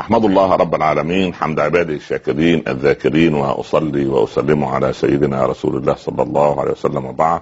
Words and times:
أحمد 0.00 0.24
الله 0.24 0.56
رب 0.56 0.74
العالمين 0.74 1.34
حمد 1.34 1.60
عباده 1.60 1.94
الشاكرين 1.94 2.62
الذاكرين 2.68 3.34
وأصلي 3.34 4.06
وأسلم 4.06 4.64
على 4.64 4.92
سيدنا 4.92 5.46
رسول 5.46 5.76
الله 5.76 5.94
صلى 5.94 6.22
الله 6.22 6.60
عليه 6.60 6.70
وسلم 6.70 7.04
وبعد 7.04 7.40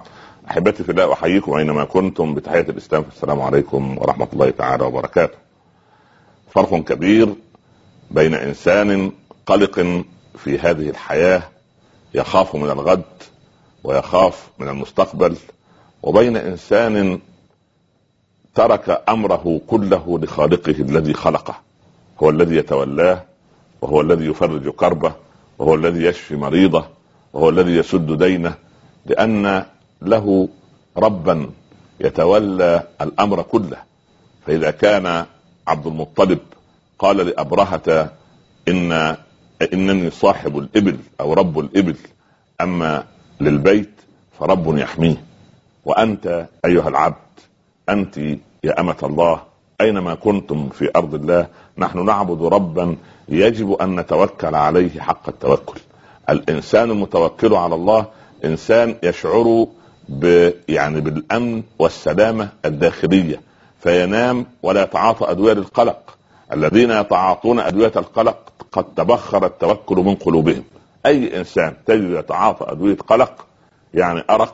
أحبتي 0.51 0.83
في 0.83 0.91
الله 0.91 1.13
أحييكم 1.13 1.53
أينما 1.53 1.83
كنتم 1.83 2.35
بتحية 2.35 2.61
الإسلام 2.61 3.05
السلام 3.15 3.41
عليكم 3.41 3.97
ورحمة 3.97 4.27
الله 4.33 4.49
تعالى 4.49 4.83
وبركاته. 4.83 5.37
فرق 6.51 6.75
كبير 6.75 7.35
بين 8.11 8.33
إنسان 8.33 9.11
قلق 9.45 10.03
في 10.37 10.59
هذه 10.59 10.89
الحياة 10.89 11.43
يخاف 12.13 12.55
من 12.55 12.69
الغد 12.69 13.03
ويخاف 13.83 14.49
من 14.59 14.69
المستقبل 14.69 15.35
وبين 16.03 16.37
إنسان 16.37 17.19
ترك 18.55 19.03
أمره 19.09 19.61
كله 19.67 20.19
لخالقه 20.23 20.71
الذي 20.71 21.13
خلقه 21.13 21.68
هو 22.23 22.29
الذي 22.29 22.55
يتولاه 22.55 23.23
وهو 23.81 24.01
الذي 24.01 24.25
يفرج 24.25 24.69
كربه 24.69 25.13
وهو 25.59 25.75
الذي 25.75 26.03
يشفي 26.05 26.35
مريضه 26.35 26.85
وهو 27.33 27.49
الذي 27.49 27.75
يسد 27.75 28.23
دينه 28.23 28.53
لأن 29.05 29.65
له 30.01 30.49
ربا 30.97 31.49
يتولى 31.99 32.83
الأمر 33.01 33.41
كله. 33.41 33.77
فإذا 34.45 34.71
كان 34.71 35.25
عبد 35.67 35.87
المطلب 35.87 36.39
قال 36.99 37.17
لأبرهة 37.17 38.11
ان 38.67 39.17
إنني 39.73 40.09
صاحب 40.09 40.57
الإبل 40.57 40.97
أو 41.21 41.33
رب 41.33 41.59
الإبل 41.59 41.95
أما 42.61 43.03
للبيت 43.41 43.89
فرب 44.39 44.77
يحميه. 44.77 45.23
وأنت 45.85 46.47
أيها 46.65 46.89
العبد 46.89 47.15
أنت 47.89 48.17
يا 48.63 48.79
أمة 48.79 48.97
الله 49.03 49.48
أينما 49.81 50.15
كنتم 50.15 50.69
في 50.69 50.91
أرض 50.95 51.15
الله 51.15 51.47
نحن 51.77 52.05
نعبد 52.05 52.41
ربا 52.41 52.95
يجب 53.29 53.73
أن 53.73 53.99
نتوكل 53.99 54.55
عليه 54.55 54.99
حق 54.99 55.29
التوكل. 55.29 55.79
الإنسان 56.29 56.91
المتوكل 56.91 57.53
على 57.53 57.75
الله 57.75 58.05
إنسان 58.45 58.95
يشعر 59.03 59.67
ب 60.09 60.51
يعني 60.67 61.01
بالأمن 61.01 61.63
والسلامة 61.79 62.49
الداخلية 62.65 63.41
فينام 63.83 64.45
ولا 64.63 64.83
يتعاطى 64.83 65.31
أدوية 65.31 65.53
للقلق. 65.53 66.17
الذين 66.53 66.91
يتعاطون 66.91 67.59
أدوية 67.59 67.91
القلق 67.95 68.37
قد 68.71 68.85
تبخر 68.95 69.45
التوكل 69.45 69.95
من 69.95 70.15
قلوبهم. 70.15 70.63
أي 71.05 71.39
إنسان 71.39 71.73
تجد 71.85 72.11
يتعاطى 72.11 72.71
أدوية 72.71 72.97
قلق 73.07 73.45
يعني 73.93 74.23
آه، 74.29 74.47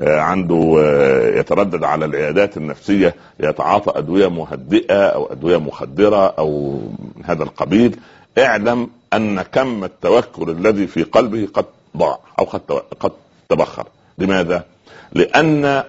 عنده 0.00 0.76
آه، 0.78 1.38
يتردد 1.38 1.84
على 1.84 2.04
العيادات 2.04 2.56
النفسية 2.56 3.14
يتعاطى 3.40 3.98
أدوية 3.98 4.28
مهدئة 4.28 5.06
أو 5.06 5.32
أدوية 5.32 5.56
مخدرة 5.56 6.26
أو 6.26 6.80
من 7.16 7.24
هذا 7.24 7.42
القبيل. 7.42 7.96
اعلم 8.38 8.88
أن 9.12 9.42
كم 9.42 9.84
التوكل 9.84 10.50
الذي 10.50 10.86
في 10.86 11.02
قلبه 11.02 11.48
قد 11.54 11.64
ضاع 11.96 12.18
أو 12.38 12.44
قد 12.44 12.60
قد 13.00 13.12
تبخر. 13.48 13.86
لماذا؟ 14.18 14.64
لأن 15.12 15.84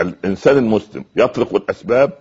الإنسان 0.00 0.56
المسلم 0.58 1.04
يطلق 1.16 1.54
الأسباب 1.54 2.12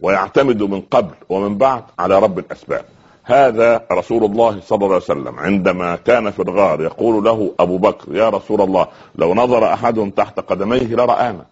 ويعتمد 0.00 0.62
من 0.62 0.80
قبل 0.80 1.14
ومن 1.28 1.58
بعد 1.58 1.82
على 1.98 2.18
رب 2.18 2.38
الأسباب. 2.38 2.84
هذا 3.30 3.82
رسول 3.92 4.24
الله 4.24 4.60
صلى 4.60 4.76
الله 4.76 4.94
عليه 4.94 5.04
وسلم 5.04 5.38
عندما 5.38 5.96
كان 5.96 6.30
في 6.30 6.42
الغار 6.42 6.82
يقول 6.82 7.24
له 7.24 7.50
أبو 7.60 7.78
بكر 7.78 8.16
يا 8.16 8.28
رسول 8.28 8.60
الله 8.60 8.86
لو 9.14 9.34
نظر 9.34 9.72
أحد 9.72 10.12
تحت 10.16 10.40
قدميه 10.40 10.94
لرآنا. 10.94 11.44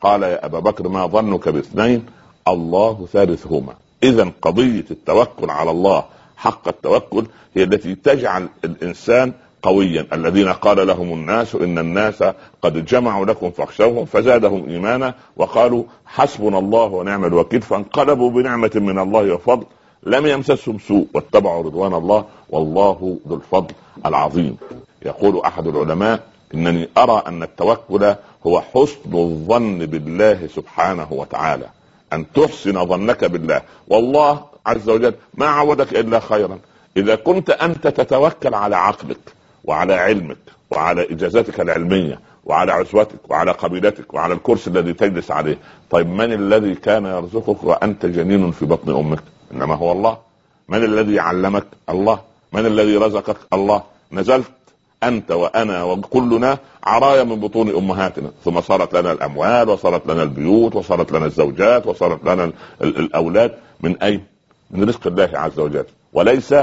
قال 0.00 0.22
يا 0.22 0.46
أبا 0.46 0.58
بكر 0.58 0.88
ما 0.88 1.06
ظنك 1.06 1.48
باثنين؟ 1.48 2.06
الله 2.48 3.06
ثالثهما. 3.12 3.72
اذا 4.02 4.30
قضية 4.42 4.84
التوكل 4.90 5.50
على 5.50 5.70
الله 5.70 6.04
حق 6.36 6.68
التوكل 6.68 7.26
هي 7.56 7.62
التي 7.62 7.94
تجعل 7.94 8.48
الإنسان 8.64 9.32
قويا. 9.62 10.06
الذين 10.12 10.48
قال 10.48 10.86
لهم 10.86 11.12
الناس 11.12 11.54
إن 11.54 11.78
الناس 11.78 12.24
قد 12.62 12.84
جمعوا 12.84 13.26
لكم 13.26 13.50
فاخشوهم 13.50 14.04
فزادهم 14.04 14.68
ايمانا. 14.68 15.14
وقالوا 15.36 15.84
حسبنا 16.06 16.58
الله 16.58 16.84
ونعم 16.84 17.24
الوكيل 17.24 17.62
فانقلبوا 17.62 18.30
بنعمة 18.30 18.70
من 18.74 18.98
الله 18.98 19.34
وفضل. 19.34 19.66
لم 20.02 20.26
يمسسهم 20.26 20.78
سوء 20.78 21.06
واتبعوا 21.14 21.62
رضوان 21.62 21.94
الله 21.94 22.24
والله 22.50 23.18
ذو 23.28 23.34
الفضل 23.36 23.74
العظيم. 24.06 24.56
يقول 25.06 25.40
أحد 25.40 25.66
العلماء 25.66 26.22
إنني 26.54 26.88
أرى 26.98 27.22
أن 27.26 27.42
التوكل 27.42 28.14
هو 28.46 28.60
حسن 28.60 29.14
الظن 29.14 29.78
بالله 29.78 30.46
سبحانه 30.46 31.06
وتعالى. 31.10 31.66
أن 32.12 32.32
تحسن 32.32 32.86
ظنك 32.86 33.24
بالله. 33.24 33.62
والله 33.88 34.44
عز 34.66 34.88
وجل 34.88 35.14
ما 35.34 35.46
عودك 35.46 35.92
إلا 35.92 36.20
خيرا. 36.20 36.58
إذا 36.96 37.14
كنت 37.14 37.50
أنت 37.50 37.86
تتوكل 37.86 38.54
على 38.54 38.76
عقلك 38.76 39.20
وعلى 39.64 39.94
علمك 39.94 40.38
وعلى 40.70 41.06
اجازاتك 41.10 41.60
العلمية 41.60 42.20
وعلى 42.44 42.72
عزوتك 42.72 43.30
وعلى 43.30 43.50
قبيلتك 43.50 44.14
وعلى 44.14 44.34
الكرسي 44.34 44.70
الذي 44.70 44.92
تجلس 44.92 45.30
عليه 45.30 45.58
طيب 45.90 46.06
من 46.06 46.32
الذي 46.32 46.74
كان 46.74 47.06
يرزقك 47.06 47.64
وأنت 47.64 48.06
جنين 48.06 48.50
في 48.50 48.64
بطن 48.64 48.96
أمك؟ 48.96 49.22
إنما 49.52 49.74
هو 49.74 49.92
الله. 49.92 50.18
من 50.68 50.84
الذي 50.84 51.20
علمك 51.20 51.66
الله؟ 51.88 52.20
من 52.52 52.66
الذي 52.66 52.96
رزقك 52.96 53.36
الله؟ 53.52 53.82
نزلت 54.12 54.50
أنت 55.02 55.30
وأنا 55.30 55.82
وكلنا 55.82 56.58
عرايا 56.84 57.24
من 57.24 57.40
بطون 57.40 57.68
أمهاتنا. 57.76 58.30
ثم 58.44 58.60
صارت 58.60 58.94
لنا 58.94 59.12
الأموال 59.12 59.68
وصارت 59.68 60.06
لنا 60.06 60.22
البيوت 60.22 60.76
وصارت 60.76 61.12
لنا 61.12 61.26
الزوجات 61.26 61.86
وصارت 61.86 62.24
لنا 62.24 62.52
الأولاد. 62.82 63.54
من 63.80 64.02
أين؟ 64.02 64.24
من 64.70 64.88
رزق 64.88 65.06
الله 65.06 65.30
عز 65.34 65.58
وجل. 65.58 65.84
وليس 66.12 66.54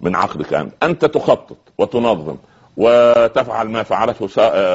من 0.00 0.16
عقلك 0.16 0.54
أنت. 0.54 0.72
أنت 0.82 1.04
تخطط 1.04 1.56
وتنظم 1.78 2.36
وتفعل 2.76 3.68
ما 3.68 3.82
فعلته 3.82 4.28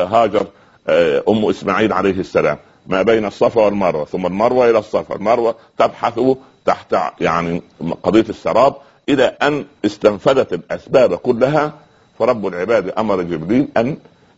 هاجر 0.06 0.48
آه، 0.90 1.24
أم 1.30 1.46
إسماعيل 1.50 1.94
عليه 1.94 2.20
السلام. 2.20 2.58
ما 2.88 3.02
بين 3.02 3.26
الصفا 3.26 3.62
والمروة. 3.62 4.06
ثم 4.06 4.26
المروة 4.26 4.70
إلى 4.70 4.80
الصفا. 4.80 5.16
المروة 5.16 5.56
تبحث 5.78 6.20
تحت 6.68 6.96
يعني 7.22 7.62
قضية 8.04 8.26
السراب 8.30 8.76
إلى 9.10 9.24
أن 9.26 9.66
استنفذت 9.86 10.54
الأسباب 10.54 11.16
كلها 11.16 11.74
فرب 12.20 12.48
العباد 12.48 12.90
أمر 12.98 13.22
جبريل 13.22 13.68
أن 13.78 13.98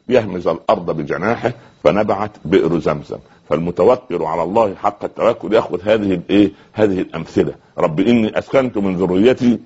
يهمز 0.09 0.47
الأرض 0.47 0.91
بجناحه 0.91 1.53
فنبعت 1.83 2.31
بئر 2.45 2.79
زمزم. 2.79 3.17
فالمتوكل 3.49 4.23
على 4.23 4.43
الله 4.43 4.75
حق 4.75 5.03
التوكل 5.03 5.53
يأخذ 5.53 5.81
هذه 5.83 6.13
الايه 6.13 6.51
هذه 6.73 7.01
الأمثلة. 7.01 7.53
رب 7.77 7.99
إني 7.99 8.39
أسكنت 8.39 8.77
من 8.77 8.95
ذريتي 8.95 9.59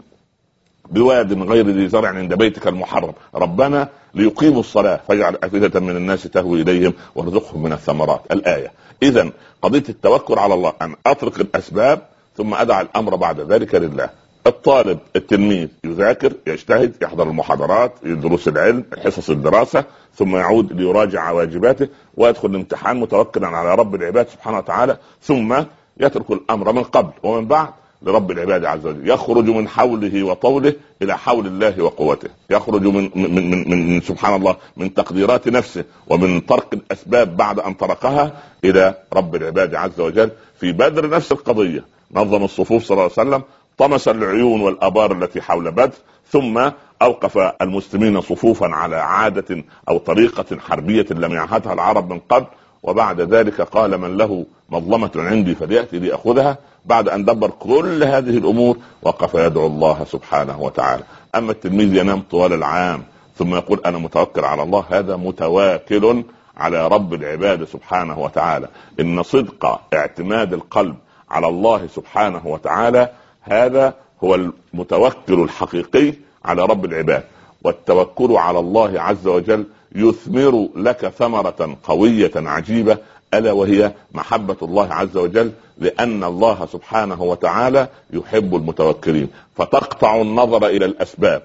بواد 0.92 1.34
غير 1.34 1.70
ذي 1.70 1.88
زرع 1.88 2.10
عند 2.10 2.34
بيتك 2.34 2.68
المحرم. 2.68 3.14
ربنا 3.36 3.90
ليقيموا 4.14 4.60
الصلاة 4.60 5.00
فاجعل 5.08 5.38
أفئدة 5.44 5.80
من 5.80 5.96
الناس 5.98 6.24
تهوي 6.24 6.62
إليهم 6.62 6.94
وارزقهم 7.16 7.64
من 7.64 7.74
الثمرات. 7.74 8.22
الآية. 8.32 8.72
إذا 9.04 9.30
قضية 9.62 9.84
التوكل 9.90 10.40
على 10.40 10.54
الله 10.54 10.74
أن 10.82 10.96
أترك 11.06 11.42
الأسباب 11.42 12.13
ثم 12.38 12.54
أدع 12.54 12.82
الأمر 12.82 13.16
بعد 13.16 13.40
ذلك 13.40 13.76
لله. 13.76 14.10
الطالب 14.48 15.00
التلميذ 15.16 15.68
يذاكر 15.84 16.34
يجتهد 16.48 16.94
يحضر 17.02 17.24
المحاضرات 17.24 17.94
دروس 18.04 18.48
العلم 18.48 18.84
حصص 19.06 19.30
الدراسة 19.30 19.84
ثم 20.16 20.36
يعود 20.36 20.74
ليراجع 20.74 21.32
واجباته 21.32 21.88
ويدخل 22.18 22.50
الامتحان 22.50 23.00
متوكلا 23.00 23.48
على 23.48 23.76
رب 23.76 23.96
العباد 23.96 24.28
سبحانه 24.30 24.58
وتعالى 24.58 24.98
ثم 25.22 25.64
يترك 25.98 26.32
الأمر 26.32 26.72
من 26.72 26.84
قبل 26.84 27.12
ومن 27.24 27.46
بعد 27.48 27.70
لرب 28.02 28.32
العباد 28.32 28.66
عز 28.66 28.86
وجل. 28.86 29.10
يخرج 29.10 29.50
من 29.50 29.68
حوله 29.68 30.24
وطوله 30.24 30.74
إلى 31.02 31.18
حول 31.18 31.48
الله 31.48 31.84
وقوته. 31.84 32.30
يخرج 32.50 32.82
من 32.82 33.10
من 33.16 33.52
من, 33.70 33.94
من 33.94 34.02
سبحان 34.02 34.36
الله 34.36 34.56
من 34.78 34.94
تقديرات 34.94 35.48
نفسه 35.48 35.84
ومن 36.08 36.46
ترك 36.46 36.74
الأسباب 36.74 37.38
بعد 37.38 37.60
أن 37.60 37.78
تركها 37.78 38.32
إلى 38.64 38.96
رب 39.14 39.36
العباد 39.36 39.76
عز 39.76 40.00
وجل 40.00 40.32
في 40.60 40.72
بدر 40.72 41.10
نفس 41.10 41.32
القضية. 41.32 41.93
نظم 42.16 42.44
الصفوف 42.44 42.84
صلى 42.84 42.96
الله 42.96 43.12
عليه 43.18 43.30
وسلم 43.30 43.44
طمس 43.78 44.08
العيون 44.08 44.62
والأبار 44.62 45.12
التي 45.12 45.42
حول 45.42 45.72
بدر 45.72 45.94
ثم 46.32 46.70
أوقف 47.02 47.38
المسلمين 47.62 48.22
صفوفا 48.22 48.68
على 48.68 48.96
عادة 48.96 49.64
أو 49.90 49.98
طريقة 49.98 50.60
حربية 50.60 51.06
لم 51.12 51.34
يعهدها 51.34 51.74
العرب 51.74 52.14
من 52.14 52.20
قبل. 52.20 52.46
وبعد 52.84 53.22
ذلك 53.22 53.62
قال 53.62 53.98
من 53.98 54.18
له 54.18 54.46
مظلمة 54.70 55.12
عندي 55.16 55.56
فليأتي 55.56 56.00
ليأخذها. 56.00 56.58
بعد 56.86 57.10
أن 57.10 57.26
دبر 57.26 57.50
كل 57.50 58.04
هذه 58.04 58.38
الأمور 58.38 58.78
وقف 59.02 59.34
يدعو 59.34 59.68
الله 59.68 60.04
سبحانه 60.04 60.62
وتعالى. 60.62 61.04
أما 61.36 61.52
التلميذ 61.52 61.96
ينام 61.96 62.24
طوال 62.32 62.54
العام 62.54 63.04
ثم 63.36 63.56
يقول 63.56 63.82
أنا 63.86 63.98
متوكل 63.98 64.46
على 64.46 64.64
الله 64.64 64.86
هذا 64.90 65.16
متواكل 65.16 66.24
على 66.58 66.88
رب 66.88 67.14
العباد 67.14 67.64
سبحانه 67.64 68.20
وتعالى. 68.20 68.68
إن 69.00 69.24
صدق 69.24 69.82
اعتماد 69.94 70.54
القلب 70.54 70.96
على 71.34 71.48
الله 71.48 71.88
سبحانه 71.88 72.42
وتعالى 72.46 73.10
هذا 73.42 73.94
هو 74.24 74.36
المتوكل 74.36 75.34
الحقيقي 75.34 76.14
على 76.46 76.66
رب 76.66 76.86
العباد. 76.86 77.24
والتوكل 77.64 78.32
على 78.32 78.60
الله 78.60 79.02
عز 79.02 79.28
وجل 79.28 79.66
يثمر 79.96 80.70
لك 80.76 81.08
ثمرة 81.08 81.78
قوية 81.84 82.32
عجيبة 82.36 82.98
ألا 83.34 83.52
وهي 83.52 83.92
محبة 84.14 84.58
الله 84.62 84.94
عز 84.94 85.18
وجل 85.18 85.52
لأن 85.78 86.24
الله 86.24 86.66
سبحانه 86.66 87.24
وتعالى 87.24 87.88
يحب 88.14 88.56
المتوكلين. 88.56 89.28
فتقطع 89.56 90.22
النظر 90.22 90.68
إلى 90.68 90.86
الأسباب 90.86 91.44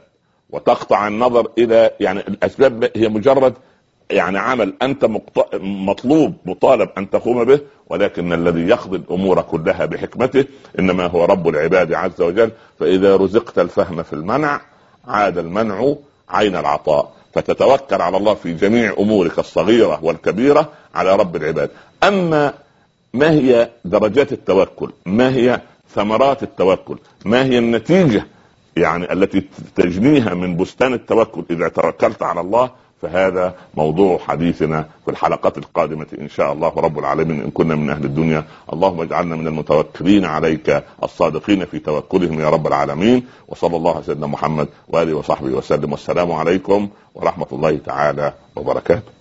وتقطع 0.50 1.08
النظر 1.08 1.48
إلى 1.58 1.90
يعني 2.00 2.20
الأسباب 2.20 2.90
هي 2.96 3.08
مجرد 3.08 3.54
يعني 4.10 4.38
عمل 4.38 4.74
أنت 4.82 5.04
مطلوب 5.62 6.34
مطالب 6.46 6.88
أن 6.98 7.10
تقوم 7.10 7.44
به 7.44 7.60
ولكن 7.88 8.32
الذي 8.32 8.60
يقضي 8.60 8.96
الأمور 8.96 9.40
كلها 9.42 9.86
بحكمته 9.86 10.44
إنما 10.78 11.06
هو 11.06 11.24
رب 11.24 11.48
العباد 11.48 11.92
عز 11.92 12.20
وجل. 12.22 12.50
فإذا 12.80 13.16
رزقت 13.16 13.58
الفهم 13.58 14.02
في 14.02 14.12
المنع 14.12 14.60
عاد 15.08 15.38
المنع 15.38 15.94
عين 16.28 16.56
العطاء. 16.56 17.12
فتتوكل 17.34 18.02
على 18.02 18.16
الله 18.16 18.34
في 18.34 18.52
جميع 18.52 18.94
أمورك 18.98 19.38
الصغيرة 19.38 19.98
والكبيرة 20.02 20.68
على 20.94 21.16
رب 21.16 21.36
العباد. 21.36 21.70
أما 22.02 22.54
ما 23.14 23.30
هي 23.30 23.70
درجات 23.84 24.32
التوكل 24.32 24.90
ما 25.06 25.34
هي 25.34 25.60
ثمرات 25.94 26.42
التوكل 26.42 26.98
ما 27.24 27.44
هي 27.44 27.58
النتيجة 27.58 28.26
يعني 28.76 29.12
التي 29.12 29.42
تجنيها 29.76 30.34
من 30.34 30.56
بستان 30.56 30.94
التوكل 30.94 31.44
إذا 31.50 31.68
توكلت 31.68 32.22
على 32.22 32.40
الله 32.40 32.70
فهذا 33.02 33.54
موضوع 33.74 34.18
حديثنا 34.18 34.88
في 35.04 35.10
الحلقات 35.10 35.58
القادمة 35.58 36.06
إن 36.20 36.28
شاء 36.28 36.52
الله 36.52 36.72
رب 36.76 36.98
العالمين. 36.98 37.42
إن 37.42 37.50
كنا 37.50 37.74
من 37.74 37.90
أهل 37.90 38.04
الدنيا 38.04 38.44
اللهم 38.72 39.00
اجعلنا 39.00 39.36
من 39.36 39.46
المتوكلين 39.46 40.24
عليك 40.24 40.84
الصادقين 41.02 41.64
في 41.64 41.78
توكلهم 41.78 42.40
يا 42.40 42.48
رب 42.50 42.66
العالمين. 42.66 43.26
وصلى 43.48 43.76
الله 43.76 43.94
على 43.94 44.04
سيدنا 44.04 44.26
محمد 44.26 44.68
وآله 44.88 45.14
وصحبه 45.14 45.50
وسلم. 45.50 45.92
والسلام 45.92 46.32
عليكم 46.32 46.88
ورحمة 47.14 47.46
الله 47.52 47.78
تعالى 47.78 48.32
وبركاته. 48.56 49.17